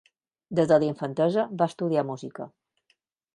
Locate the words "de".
0.71-0.79